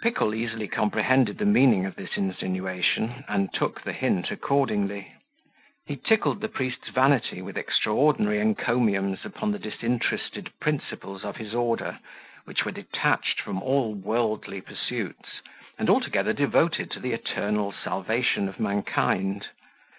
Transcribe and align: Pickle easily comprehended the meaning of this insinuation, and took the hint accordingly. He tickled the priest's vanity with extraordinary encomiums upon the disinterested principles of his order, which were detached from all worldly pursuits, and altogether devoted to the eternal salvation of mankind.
Pickle 0.00 0.34
easily 0.34 0.68
comprehended 0.68 1.36
the 1.36 1.44
meaning 1.44 1.84
of 1.84 1.96
this 1.96 2.16
insinuation, 2.16 3.24
and 3.28 3.52
took 3.52 3.82
the 3.82 3.92
hint 3.92 4.30
accordingly. 4.30 5.12
He 5.84 5.96
tickled 5.98 6.40
the 6.40 6.48
priest's 6.48 6.88
vanity 6.88 7.42
with 7.42 7.58
extraordinary 7.58 8.40
encomiums 8.40 9.26
upon 9.26 9.52
the 9.52 9.58
disinterested 9.58 10.50
principles 10.60 11.24
of 11.24 11.36
his 11.36 11.52
order, 11.54 11.98
which 12.46 12.64
were 12.64 12.72
detached 12.72 13.38
from 13.38 13.60
all 13.62 13.92
worldly 13.92 14.62
pursuits, 14.62 15.42
and 15.78 15.90
altogether 15.90 16.32
devoted 16.32 16.90
to 16.92 16.98
the 17.00 17.12
eternal 17.12 17.70
salvation 17.70 18.48
of 18.48 18.58
mankind. 18.58 19.48